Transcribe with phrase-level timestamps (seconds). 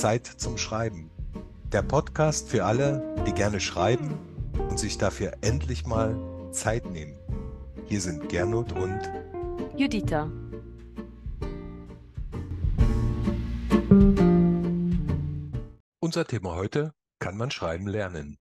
[0.00, 1.10] Zeit zum Schreiben.
[1.72, 4.18] Der Podcast für alle, die gerne schreiben
[4.70, 6.16] und sich dafür endlich mal
[6.52, 7.18] Zeit nehmen.
[7.84, 8.98] Hier sind Gernot und
[9.76, 10.32] Juditha.
[16.00, 18.38] Unser Thema heute, kann man schreiben lernen?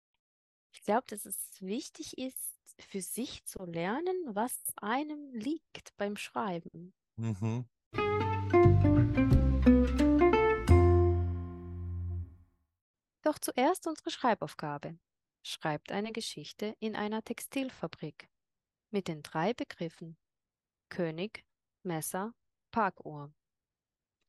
[0.72, 6.92] Ich glaube, dass es wichtig ist, für sich zu lernen, was einem liegt beim Schreiben.
[7.16, 7.64] Mhm.
[13.28, 14.98] Doch zuerst unsere Schreibaufgabe.
[15.42, 18.26] Schreibt eine Geschichte in einer Textilfabrik
[18.90, 20.16] mit den drei Begriffen
[20.88, 21.44] König,
[21.82, 22.32] Messer,
[22.70, 23.30] Parkuhr.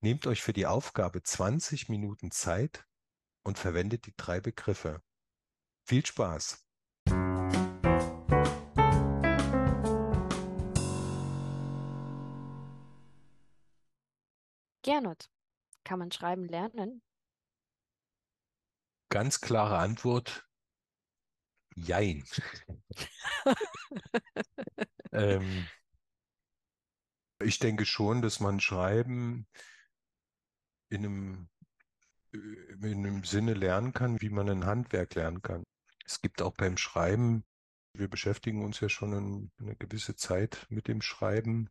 [0.01, 2.85] Nehmt euch für die Aufgabe 20 Minuten Zeit
[3.45, 5.01] und verwendet die drei Begriffe.
[5.85, 6.67] Viel Spaß!
[14.81, 15.29] Gernot,
[15.85, 17.01] kann man schreiben lernen?
[19.09, 20.47] Ganz klare Antwort,
[21.75, 22.23] jein.
[25.11, 25.67] ähm,
[27.41, 29.47] ich denke schon, dass man Schreiben
[30.89, 31.49] in einem,
[32.33, 35.63] äh, in einem Sinne lernen kann, wie man ein Handwerk lernen kann.
[36.05, 37.45] Es gibt auch beim Schreiben,
[37.93, 41.69] wir beschäftigen uns ja schon in, eine gewisse Zeit mit dem Schreiben,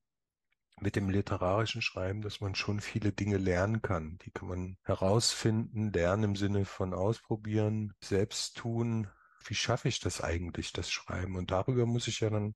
[0.81, 4.19] mit dem literarischen Schreiben, dass man schon viele Dinge lernen kann.
[4.25, 9.09] Die kann man herausfinden, lernen im Sinne von ausprobieren, selbst tun.
[9.45, 11.37] Wie schaffe ich das eigentlich, das Schreiben?
[11.37, 12.55] Und darüber muss ich ja dann,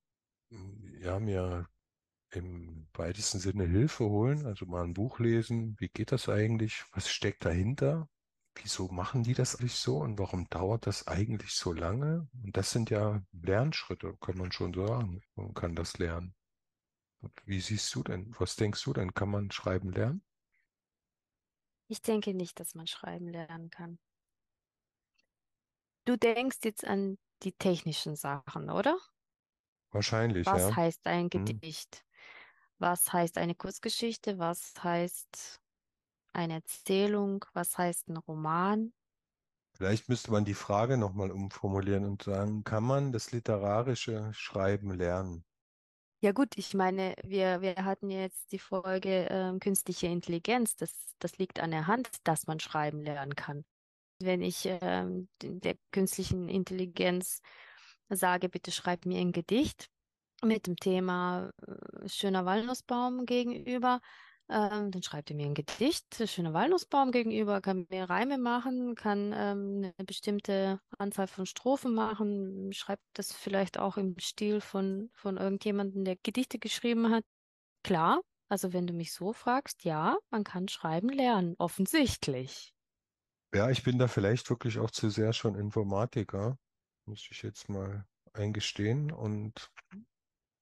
[1.01, 1.67] ja, mir
[2.31, 5.77] im weitesten Sinne Hilfe holen, also mal ein Buch lesen.
[5.79, 6.84] Wie geht das eigentlich?
[6.92, 8.09] Was steckt dahinter?
[8.55, 12.29] Wieso machen die das eigentlich so und warum dauert das eigentlich so lange?
[12.42, 15.23] Und das sind ja Lernschritte, kann man schon sagen.
[15.36, 16.34] Man kann das lernen.
[17.45, 18.34] Wie siehst du denn?
[18.39, 19.15] Was denkst du denn?
[19.15, 20.25] Kann man schreiben lernen?
[21.87, 24.01] Ich denke nicht, dass man schreiben lernen kann.
[26.05, 28.98] Du denkst jetzt an die technischen Sachen, oder?
[29.91, 30.77] Wahrscheinlich, Was ja.
[30.77, 31.61] heißt ein Hm.
[31.61, 32.05] Gedicht?
[32.79, 34.39] Was heißt eine Kurzgeschichte?
[34.39, 35.61] Was heißt
[36.35, 37.45] eine Erzählung?
[37.55, 38.92] Was heißt ein Roman?
[39.77, 45.45] Vielleicht müsste man die Frage nochmal umformulieren und sagen, kann man das literarische Schreiben lernen?
[46.24, 50.77] Ja gut, ich meine, wir, wir hatten jetzt die Folge ähm, künstliche Intelligenz.
[50.77, 53.64] Das, das liegt an der Hand, dass man schreiben lernen kann.
[54.20, 57.40] Wenn ich ähm, der künstlichen Intelligenz
[58.08, 59.88] sage, bitte schreib mir ein Gedicht
[60.44, 64.00] mit dem Thema äh, schöner Walnussbaum gegenüber,
[64.48, 69.33] ähm, dann schreibt er mir ein Gedicht, schöner Walnussbaum gegenüber, kann mir Reime machen, kann
[69.35, 75.36] ähm, eine bestimmte Anzahl von Strophen machen, schreibt das vielleicht auch im Stil von, von
[75.36, 77.25] irgendjemandem, der Gedichte geschrieben hat.
[77.83, 82.75] Klar, also wenn du mich so fragst, ja, man kann schreiben lernen, offensichtlich.
[83.55, 86.58] Ja, ich bin da vielleicht wirklich auch zu sehr schon Informatiker,
[87.07, 89.11] muss ich jetzt mal eingestehen.
[89.13, 89.70] Und,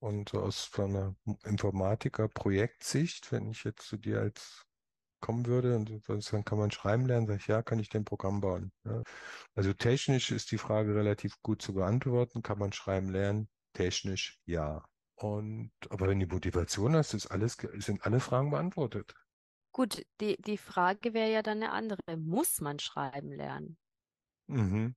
[0.01, 4.67] und so aus einer Informatiker-Projektsicht, wenn ich jetzt zu dir als
[5.21, 8.41] kommen würde und dann kann man schreiben lernen, sag ich, ja, kann ich den Programm
[8.41, 8.73] bauen.
[8.85, 9.03] Ja.
[9.55, 12.43] Also technisch ist die Frage relativ gut zu beantworten.
[12.43, 13.49] Kann man schreiben lernen?
[13.75, 14.83] Technisch ja.
[15.17, 19.15] Und aber wenn die Motivation hast, ist alles, sind alle Fragen beantwortet.
[19.73, 22.17] Gut, die, die Frage wäre ja dann eine andere.
[22.17, 23.77] Muss man schreiben lernen?
[24.49, 24.95] Mhm.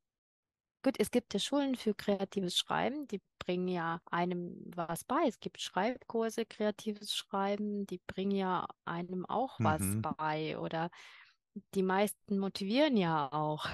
[0.84, 5.26] Gut, es gibt ja Schulen für kreatives Schreiben, die bringen ja einem was bei.
[5.28, 10.02] Es gibt Schreibkurse, kreatives Schreiben, die bringen ja einem auch was Mhm.
[10.02, 10.58] bei.
[10.60, 10.90] Oder
[11.74, 13.68] die meisten motivieren ja auch.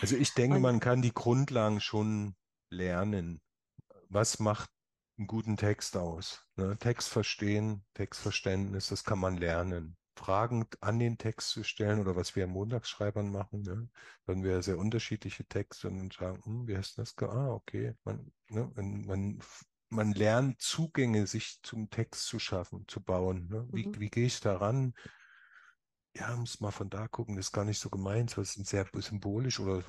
[0.00, 2.36] Also ich denke, Und man kann die Grundlagen schon
[2.70, 3.40] lernen.
[4.08, 4.70] Was macht
[5.18, 6.46] einen guten Text aus?
[6.56, 6.78] Ne?
[6.78, 9.96] Text verstehen, Textverständnis, das kann man lernen.
[10.20, 13.88] Fragen an den Text zu stellen oder was wir im Montagsschreibern machen, ne?
[14.26, 17.16] Wenn wir sehr unterschiedliche Texte und sagen, hm, wie heißt das?
[17.18, 17.94] Ah, okay.
[18.04, 18.70] Man, ne?
[18.74, 19.40] man,
[19.88, 23.48] man, lernt Zugänge, sich zum Text zu schaffen, zu bauen.
[23.48, 23.66] Ne?
[23.72, 23.98] Wie, Mhm.
[23.98, 24.94] wie gehe ich daran?
[26.14, 28.86] ja, muss mal von da gucken, das ist gar nicht so gemeint, das ist sehr
[28.94, 29.82] symbolisch oder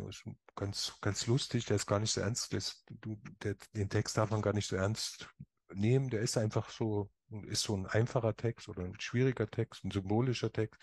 [0.55, 4.29] ganz, ganz lustig, der ist gar nicht so ernst, das, du, der, den Text darf
[4.29, 5.27] man gar nicht so ernst
[5.73, 7.09] nehmen, der ist einfach so,
[7.47, 10.81] ist so ein einfacher Text oder ein schwieriger Text, ein symbolischer Text.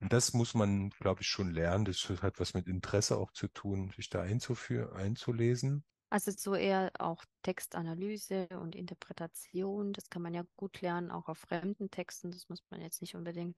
[0.00, 1.84] Und das muss man, glaube ich, schon lernen.
[1.84, 5.84] Das hat was mit Interesse auch zu tun, sich da einzuführen, einzulesen.
[6.10, 11.38] also so eher auch Textanalyse und Interpretation, das kann man ja gut lernen, auch auf
[11.38, 12.30] fremden Texten.
[12.32, 13.56] Das muss man jetzt nicht unbedingt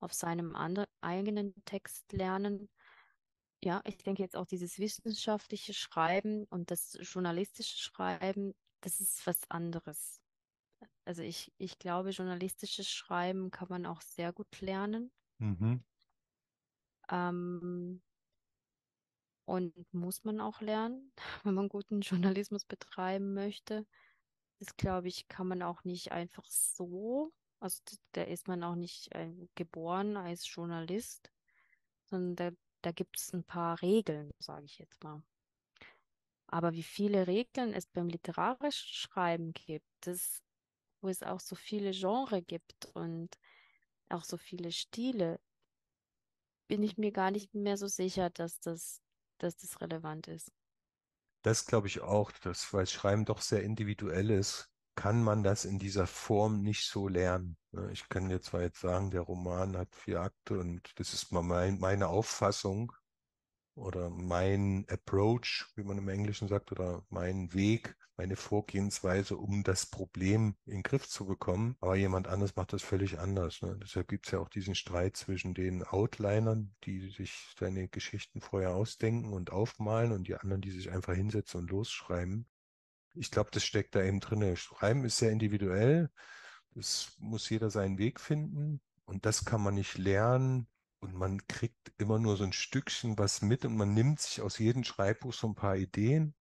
[0.00, 2.70] auf seinem andre, eigenen Text lernen.
[3.62, 9.38] Ja, ich denke jetzt auch dieses wissenschaftliche Schreiben und das journalistische Schreiben, das ist was
[9.50, 10.20] anderes.
[11.04, 15.10] Also ich, ich glaube, journalistisches Schreiben kann man auch sehr gut lernen.
[15.38, 15.84] Mhm.
[17.10, 18.02] Ähm,
[19.44, 21.12] und muss man auch lernen,
[21.44, 23.86] wenn man guten Journalismus betreiben möchte.
[24.60, 27.32] Das, glaube ich, kann man auch nicht einfach so.
[27.60, 31.30] Also da ist man auch nicht äh, geboren als Journalist,
[32.04, 35.22] sondern da, da gibt es ein paar Regeln, sage ich jetzt mal.
[36.46, 40.42] Aber wie viele Regeln es beim literarischen Schreiben gibt, das,
[41.04, 43.28] wo es auch so viele Genres gibt und
[44.08, 45.38] auch so viele Stile,
[46.66, 49.02] bin ich mir gar nicht mehr so sicher, dass das,
[49.38, 50.50] dass das relevant ist.
[51.42, 55.78] Das glaube ich auch, dass, weil Schreiben doch sehr individuell ist, kann man das in
[55.78, 57.56] dieser Form nicht so lernen.
[57.72, 57.90] Ne?
[57.92, 61.42] Ich kann dir zwar jetzt sagen, der Roman hat vier Akte und das ist mal
[61.42, 62.92] mein, meine Auffassung,
[63.74, 69.86] oder mein Approach, wie man im Englischen sagt, oder mein Weg, meine Vorgehensweise, um das
[69.86, 71.76] Problem in den Griff zu bekommen.
[71.80, 73.62] Aber jemand anderes macht das völlig anders.
[73.62, 73.78] Ne?
[73.82, 78.74] Deshalb gibt es ja auch diesen Streit zwischen den Outlinern, die sich seine Geschichten vorher
[78.74, 82.46] ausdenken und aufmalen und die anderen, die sich einfach hinsetzen und losschreiben.
[83.14, 84.56] Ich glaube, das steckt da eben drin.
[84.56, 86.10] Schreiben ist sehr individuell.
[86.74, 88.80] Das muss jeder seinen Weg finden.
[89.04, 90.66] Und das kann man nicht lernen
[91.04, 94.58] und man kriegt immer nur so ein Stückchen was mit und man nimmt sich aus
[94.58, 96.34] jedem Schreibbuch so ein paar Ideen,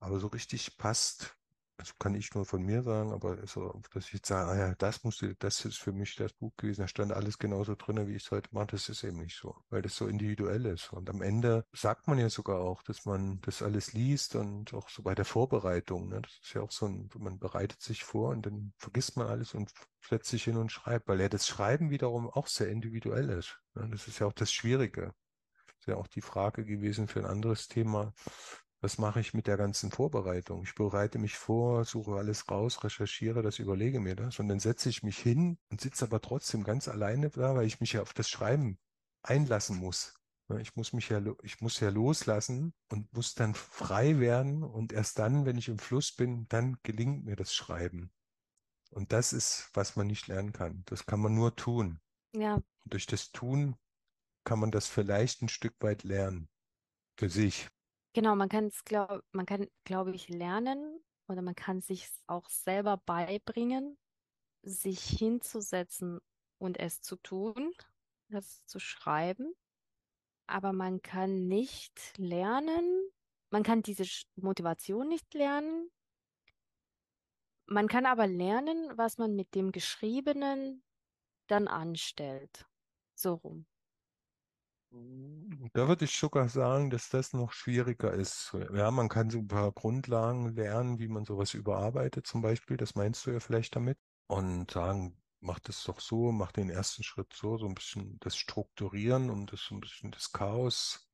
[0.00, 1.36] aber so richtig passt
[1.80, 4.74] das kann ich nur von mir sagen, aber so, dass ich jetzt sage, ah ja,
[4.74, 8.14] das musste, das ist für mich das Buch gewesen, da stand alles genauso drin, wie
[8.14, 10.92] ich es heute mache, das ist eben nicht so, weil das so individuell ist.
[10.92, 14.90] Und am Ende sagt man ja sogar auch, dass man das alles liest und auch
[14.90, 18.30] so bei der Vorbereitung, ne, das ist ja auch so ein, man bereitet sich vor
[18.30, 19.72] und dann vergisst man alles und
[20.06, 23.58] setzt sich hin und schreibt, weil ja das Schreiben wiederum auch sehr individuell ist.
[23.74, 25.14] Ne, das ist ja auch das Schwierige.
[25.66, 28.12] Das ist ja auch die Frage gewesen für ein anderes Thema
[28.80, 30.62] was mache ich mit der ganzen Vorbereitung?
[30.62, 34.88] Ich bereite mich vor, suche alles raus, recherchiere das, überlege mir das und dann setze
[34.88, 38.14] ich mich hin und sitze aber trotzdem ganz alleine da, weil ich mich ja auf
[38.14, 38.78] das Schreiben
[39.22, 40.14] einlassen muss.
[40.58, 45.18] Ich muss mich ja, ich muss ja loslassen und muss dann frei werden und erst
[45.18, 48.10] dann, wenn ich im Fluss bin, dann gelingt mir das Schreiben.
[48.90, 50.82] Und das ist, was man nicht lernen kann.
[50.86, 52.00] Das kann man nur tun.
[52.34, 52.54] Ja.
[52.54, 53.76] Und durch das Tun
[54.42, 56.48] kann man das vielleicht ein Stück weit lernen.
[57.16, 57.68] Für sich.
[58.14, 62.48] Genau, man kann es, glaub, man kann, glaube ich, lernen oder man kann sich auch
[62.48, 63.96] selber beibringen,
[64.62, 66.20] sich hinzusetzen
[66.58, 67.72] und es zu tun,
[68.28, 69.54] das zu schreiben.
[70.46, 73.10] Aber man kann nicht lernen,
[73.50, 74.04] man kann diese
[74.36, 75.90] Motivation nicht lernen.
[77.66, 80.82] Man kann aber lernen, was man mit dem Geschriebenen
[81.48, 82.66] dann anstellt.
[83.14, 83.66] So rum.
[85.72, 88.56] Da würde ich sogar sagen, dass das noch schwieriger ist.
[88.74, 92.76] Ja, man kann so ein paar Grundlagen lernen, wie man sowas überarbeitet zum Beispiel.
[92.76, 93.98] Das meinst du ja vielleicht damit.
[94.26, 98.36] Und sagen, mach das doch so, mach den ersten Schritt so, so ein bisschen das
[98.36, 101.08] Strukturieren, um das so ein bisschen das Chaos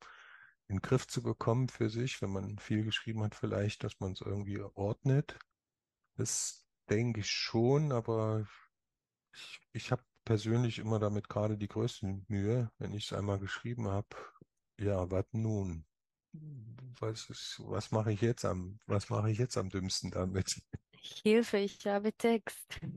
[0.67, 4.11] in den Griff zu bekommen für sich, wenn man viel geschrieben hat, vielleicht, dass man
[4.13, 5.39] es irgendwie ordnet.
[6.15, 8.45] Das denke ich schon, aber
[9.33, 13.87] ich, ich habe persönlich immer damit gerade die größte Mühe, wenn ich es einmal geschrieben
[13.87, 14.09] habe.
[14.77, 15.85] Ja, was nun?
[16.99, 20.61] Was ist, was mache ich jetzt am, was mache ich jetzt am dümmsten damit?
[21.23, 22.79] Hilfe, ich habe Text.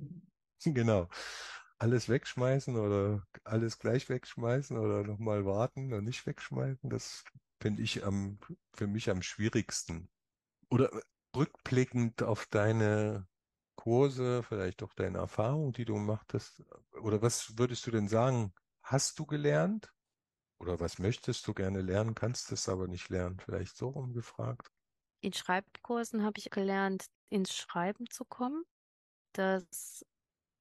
[0.63, 1.09] Genau.
[1.79, 7.25] Alles wegschmeißen oder alles gleich wegschmeißen oder nochmal warten und nicht wegschmeißen, das
[7.63, 8.39] finde ich am,
[8.75, 10.11] für mich am schwierigsten.
[10.69, 10.91] Oder
[11.35, 13.27] rückblickend auf deine
[13.81, 16.63] Kurse, vielleicht auch deine Erfahrung, die du gemacht hast?
[17.01, 19.91] Oder was würdest du denn sagen, hast du gelernt?
[20.59, 23.41] Oder was möchtest du gerne lernen, kannst es aber nicht lernen?
[23.41, 24.71] Vielleicht so rumgefragt.
[25.23, 28.65] In Schreibkursen habe ich gelernt, ins Schreiben zu kommen,
[29.33, 30.05] dass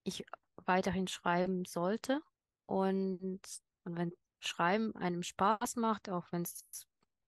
[0.04, 0.26] ich
[0.66, 2.22] weiterhin schreiben sollte.
[2.66, 3.42] Und,
[3.84, 6.64] und wenn Schreiben einem Spaß macht, auch wenn es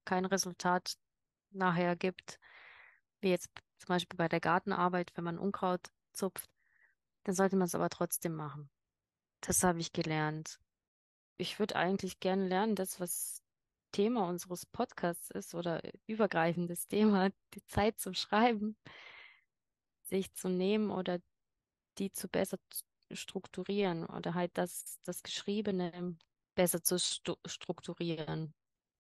[0.06, 0.96] kein Resultat
[1.52, 2.40] nachher gibt,
[3.20, 3.50] wie jetzt
[3.82, 6.50] zum Beispiel bei der Gartenarbeit, wenn man Unkraut zupft,
[7.24, 8.70] dann sollte man es aber trotzdem machen.
[9.42, 10.60] Das habe ich gelernt.
[11.38, 13.42] Ich würde eigentlich gerne lernen, das, was
[13.92, 18.78] Thema unseres Podcasts ist oder übergreifendes Thema, die Zeit zum Schreiben,
[20.04, 21.20] sich zu nehmen oder
[21.98, 22.58] die zu besser
[23.12, 26.16] strukturieren oder halt das, das Geschriebene
[26.54, 28.54] besser zu strukturieren.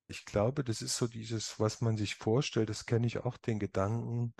[0.07, 3.59] Ich glaube, das ist so dieses, was man sich vorstellt, das kenne ich auch, den
[3.59, 4.33] Gedanken,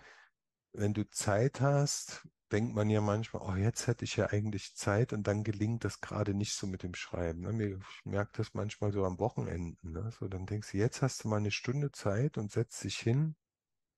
[0.74, 5.14] wenn du Zeit hast, denkt man ja manchmal, oh, jetzt hätte ich ja eigentlich Zeit
[5.14, 7.42] und dann gelingt das gerade nicht so mit dem Schreiben.
[7.42, 7.78] Ne?
[7.80, 9.92] Ich merke das manchmal so am Wochenenden.
[9.92, 10.12] Ne?
[10.20, 13.36] So, dann denkst du, jetzt hast du mal eine Stunde Zeit und setzt dich hin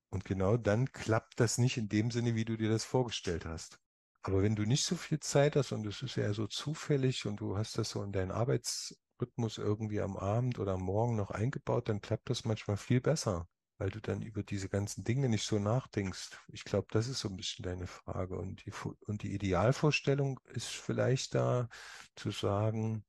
[0.10, 3.80] und genau dann klappt das nicht in dem Sinne, wie du dir das vorgestellt hast.
[4.22, 7.38] Aber wenn du nicht so viel Zeit hast und es ist ja so zufällig und
[7.38, 11.32] du hast das so in deinen Arbeits Rhythmus irgendwie am Abend oder am Morgen noch
[11.32, 15.46] eingebaut, dann klappt das manchmal viel besser, weil du dann über diese ganzen Dinge nicht
[15.46, 16.38] so nachdenkst.
[16.50, 18.38] Ich glaube, das ist so ein bisschen deine Frage.
[18.38, 18.72] Und die,
[19.08, 21.70] und die Idealvorstellung ist vielleicht da
[22.16, 23.06] zu sagen,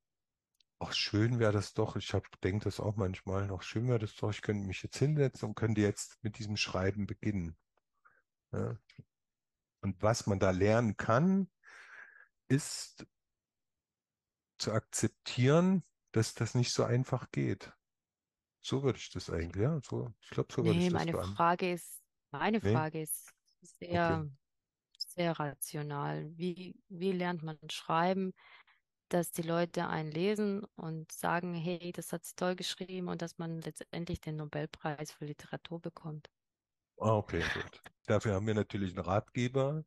[0.79, 4.31] ach, schön wäre das doch, ich denke das auch manchmal, ach, schön wäre das doch,
[4.31, 7.57] ich könnte mich jetzt hinsetzen und könnte jetzt mit diesem Schreiben beginnen.
[8.53, 8.77] Ja.
[9.81, 11.51] Und was man da lernen kann,
[12.49, 13.07] ist
[14.59, 17.73] zu akzeptieren, dass das nicht so einfach geht.
[18.65, 21.37] So würde ich das eigentlich, ja, so, ich glaube, so würde ich das meine beantworten.
[21.37, 22.83] Frage ist, meine Nee?
[22.83, 23.33] Frage ist
[23.91, 24.19] Okay.
[24.19, 24.27] sehr,
[24.99, 26.31] sehr rational.
[26.39, 28.33] Wie, wie lernt man schreiben,
[29.11, 33.39] dass die Leute einen lesen und sagen, hey, das hat sie toll geschrieben und dass
[33.39, 36.31] man letztendlich den Nobelpreis für Literatur bekommt?
[36.99, 37.83] Ah, okay, gut.
[38.07, 39.85] Dafür haben wir natürlich einen Ratgeber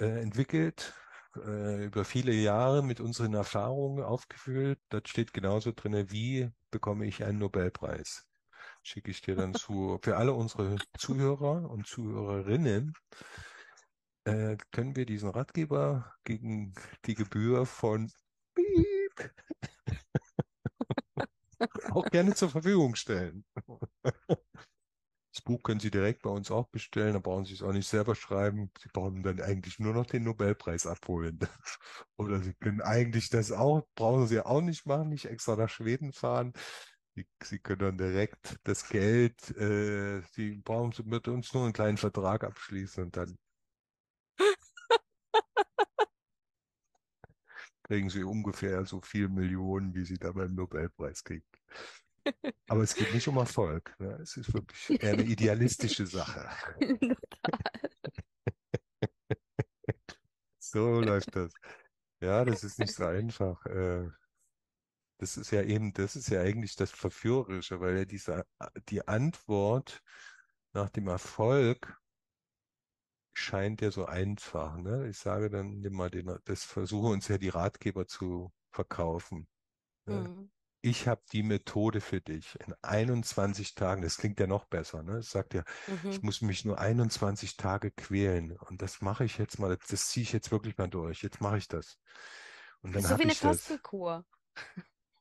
[0.00, 0.94] äh, entwickelt,
[1.36, 4.78] äh, über viele Jahre mit unseren Erfahrungen aufgefüllt.
[4.90, 8.26] Dort steht genauso drin, wie bekomme ich einen Nobelpreis.
[8.82, 9.98] Schicke ich dir dann zu.
[10.02, 12.94] Für alle unsere Zuhörer und Zuhörerinnen
[14.24, 16.74] äh, können wir diesen Ratgeber gegen
[17.06, 18.10] die Gebühr von
[18.54, 19.32] Piep
[21.90, 23.44] auch gerne zur Verfügung stellen.
[25.42, 28.14] Buch können Sie direkt bei uns auch bestellen, da brauchen Sie es auch nicht selber
[28.14, 28.70] schreiben.
[28.80, 31.38] Sie brauchen dann eigentlich nur noch den Nobelpreis abholen.
[32.16, 36.12] Oder Sie können eigentlich das auch, brauchen Sie auch nicht machen, nicht extra nach Schweden
[36.12, 36.52] fahren.
[37.14, 41.72] Sie, Sie können dann direkt das Geld, äh, Sie brauchen Sie mit uns nur einen
[41.74, 43.36] kleinen Vertrag abschließen und dann
[47.84, 51.44] kriegen Sie ungefähr so viel Millionen, wie Sie da beim Nobelpreis kriegen.
[52.68, 53.94] Aber es geht nicht um Erfolg.
[53.98, 54.18] Ne?
[54.22, 56.48] Es ist wirklich eher eine idealistische Sache.
[60.58, 61.52] So läuft das.
[62.20, 63.64] Ja, das ist nicht so einfach.
[63.66, 64.08] Äh,
[65.18, 68.46] das ist ja eben, das ist ja eigentlich das Verführerische, weil ja diese,
[68.88, 70.02] die Antwort
[70.72, 72.00] nach dem Erfolg
[73.34, 75.08] scheint ja so einfach, ne?
[75.08, 79.46] Ich sage dann mal den, das versuche uns ja die Ratgeber zu verkaufen.
[80.06, 80.24] Ne?
[80.24, 80.50] Hm.
[80.84, 84.02] Ich habe die Methode für dich in 21 Tagen.
[84.02, 85.18] Das klingt ja noch besser, ne?
[85.18, 85.62] Es sagt ja,
[86.10, 86.22] ich Mhm.
[86.22, 90.32] muss mich nur 21 Tage quälen und das mache ich jetzt mal, das ziehe ich
[90.32, 91.22] jetzt wirklich mal durch.
[91.22, 91.98] Jetzt mache ich das.
[92.82, 93.38] Und dann So wie eine ich.
[93.38, 94.24] Fastenkur.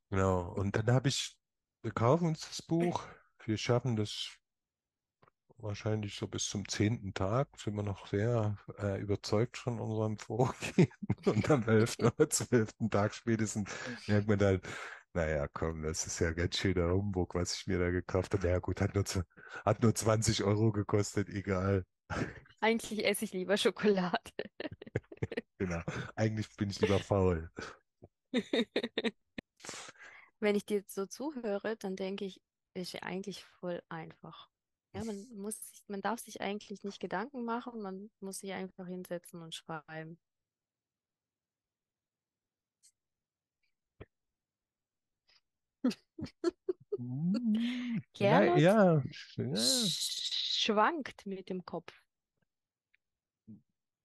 [0.09, 0.51] Genau.
[0.53, 1.37] Und dann habe ich,
[1.81, 3.03] wir kaufen uns das Buch.
[3.43, 4.37] Wir schaffen das
[5.57, 7.49] wahrscheinlich so bis zum zehnten Tag.
[7.57, 10.89] Sind wir noch sehr äh, überzeugt von unserem Vorgehen.
[11.25, 13.69] Und am elften oder zwölften Tag spätestens
[14.07, 14.61] merkt man dann,
[15.13, 18.47] naja, komm, das ist ja ganz schöner Humbug, was ich mir da gekauft habe.
[18.49, 19.05] Ja gut, hat nur,
[19.65, 21.85] hat nur 20 Euro gekostet, egal.
[22.59, 24.19] Eigentlich esse ich lieber Schokolade.
[25.59, 25.81] Genau.
[26.15, 27.49] Eigentlich bin ich lieber faul.
[30.39, 32.41] Wenn ich dir so zuhöre, dann denke ich,
[32.73, 34.49] ist ja eigentlich voll einfach.
[34.93, 38.87] Ja, man muss sich, man darf sich eigentlich nicht Gedanken machen, man muss sich einfach
[38.87, 40.19] hinsetzen und schreiben.
[45.83, 46.10] Hm, Na
[48.13, 49.01] Gernot ja,
[49.37, 49.53] ja.
[49.53, 51.93] sch- schwankt mit dem Kopf.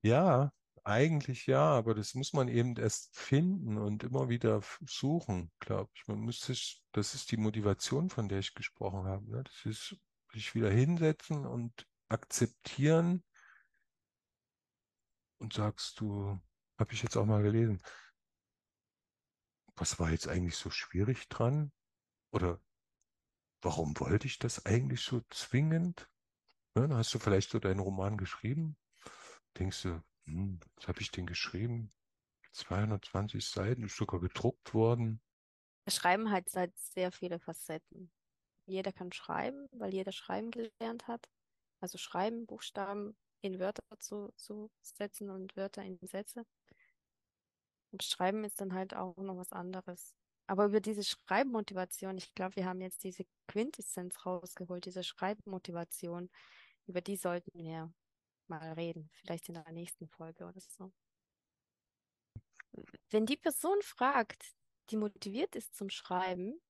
[0.03, 0.53] Ja,
[0.85, 6.07] eigentlich ja, aber das muss man eben erst finden und immer wieder suchen, glaube ich.
[6.07, 9.43] Man muss sich, das ist die Motivation, von der ich gesprochen habe, ne?
[9.45, 9.97] Das ist
[10.33, 13.25] sich wieder hinsetzen und akzeptieren
[15.39, 16.41] und sagst du,
[16.79, 17.81] habe ich jetzt auch mal gelesen,
[19.77, 21.71] was war jetzt eigentlich so schwierig dran?
[22.37, 22.61] Oder
[23.63, 26.07] warum wollte ich das eigentlich so zwingend?
[26.75, 26.87] Ne?
[26.87, 28.77] Dann hast du vielleicht so deinen Roman geschrieben,
[29.59, 31.91] denkst du, hm, was habe ich denn geschrieben?
[32.53, 35.23] 220 Seiten, ist sogar gedruckt worden.
[35.89, 38.13] Schreiben hat halt sehr viele Facetten.
[38.67, 41.31] Jeder kann schreiben, weil jeder schreiben gelernt hat.
[41.81, 46.45] Also schreiben, Buchstaben in Wörter zu, zu setzen und Wörter in Sätze.
[47.93, 50.15] Und Schreiben ist dann halt auch noch was anderes.
[50.47, 56.31] Aber über diese Schreibmotivation, ich glaube, wir haben jetzt diese Quintessenz rausgeholt, diese Schreibmotivation,
[56.87, 57.93] über die sollten wir
[58.47, 59.11] mal reden.
[59.13, 60.93] Vielleicht in der nächsten Folge oder so.
[63.11, 64.55] Wenn die Person fragt,
[64.91, 66.61] die motiviert ist zum Schreiben,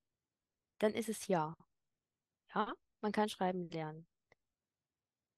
[0.78, 1.54] dann ist es ja.
[2.54, 4.06] Ja, man kann schreiben lernen.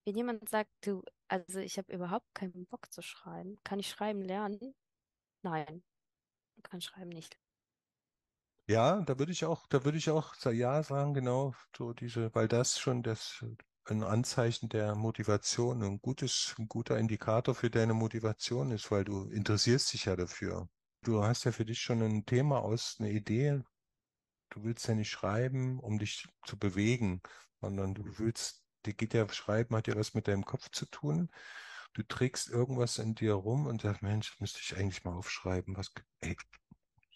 [0.05, 4.23] Wenn jemand sagt, du, also ich habe überhaupt keinen Bock zu schreiben, kann ich schreiben
[4.23, 4.75] lernen?
[5.43, 5.83] Nein,
[6.57, 7.39] man kann schreiben nicht.
[8.69, 12.49] Ja, da würde ich auch, da würde ich auch ja sagen, genau, so diese, weil
[12.49, 13.43] das schon das
[13.87, 19.25] ein Anzeichen der Motivation, ein gutes, ein guter Indikator für deine Motivation ist, weil du
[19.31, 20.69] interessierst dich ja dafür.
[21.03, 23.63] Du hast ja für dich schon ein Thema aus, eine Idee,
[24.51, 27.23] du willst ja nicht schreiben, um dich zu bewegen,
[27.61, 31.31] sondern du willst, dir geht ja Schreiben, hat ja was mit deinem Kopf zu tun.
[31.95, 35.77] Du trägst irgendwas in dir rum und sagst, Mensch, müsste ich eigentlich mal aufschreiben.
[35.77, 36.37] Was, ey,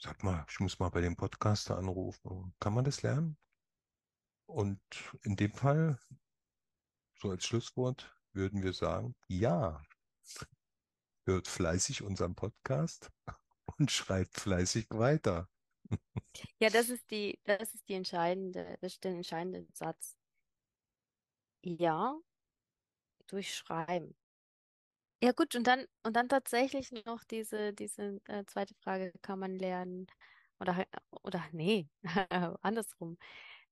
[0.02, 2.54] sag mal, ich muss mal bei dem Podcaster anrufen.
[2.59, 3.37] Kann man das lernen?
[4.47, 4.80] Und
[5.23, 5.99] in dem Fall,
[7.14, 9.80] so als Schlusswort, würden wir sagen, ja,
[11.25, 13.12] hört fleißig unseren Podcast
[13.78, 15.49] und schreibt fleißig weiter.
[16.59, 20.16] Ja, das ist die, das ist die entscheidende, das ist der entscheidende Satz.
[21.62, 22.18] Ja,
[23.28, 24.16] durch Schreiben.
[25.23, 29.55] Ja gut, und dann, und dann tatsächlich noch diese, diese äh, zweite Frage, kann man
[29.57, 30.07] lernen?
[30.59, 30.85] Oder,
[31.23, 31.88] oder nee,
[32.62, 33.19] andersrum.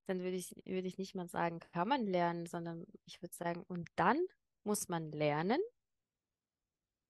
[0.06, 3.64] Dann würde ich, würde ich nicht mal sagen, kann man lernen, sondern ich würde sagen,
[3.66, 4.24] und dann
[4.64, 5.60] muss man lernen,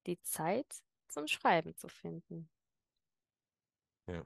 [0.07, 2.49] die Zeit zum Schreiben zu finden.
[4.07, 4.25] Ja.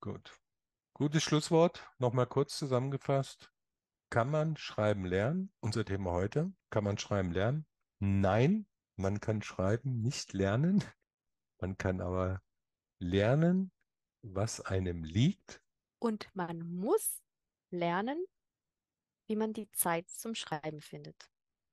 [0.00, 0.38] Gut.
[0.94, 1.90] Gutes Schlusswort.
[1.98, 3.52] Nochmal kurz zusammengefasst.
[4.10, 5.52] Kann man Schreiben lernen?
[5.60, 6.52] Unser Thema heute.
[6.70, 7.66] Kann man Schreiben lernen?
[8.00, 8.66] Nein,
[9.00, 10.84] man kann Schreiben nicht lernen.
[11.60, 12.42] Man kann aber
[12.98, 13.72] lernen,
[14.22, 15.62] was einem liegt.
[15.98, 17.22] Und man muss
[17.70, 18.24] lernen,
[19.26, 21.30] wie man die Zeit zum Schreiben findet.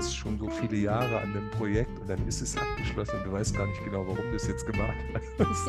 [0.00, 3.32] arbeitest schon so viele Jahre an einem Projekt und dann ist es abgeschlossen und du
[3.32, 4.94] weißt gar nicht genau, warum du es jetzt gemacht
[5.38, 5.68] hast.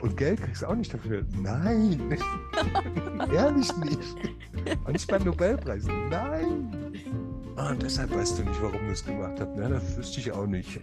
[0.02, 1.24] und Geld kriegst du auch nicht dafür.
[1.36, 2.16] Nein,
[3.32, 4.16] ehrlich nicht.
[4.84, 5.86] Und nicht beim Nobelpreis.
[6.10, 6.92] Nein.
[7.56, 9.50] Ah, und deshalb weißt du nicht, warum du es gemacht hast.
[9.56, 10.80] Na, das wüsste ich auch nicht.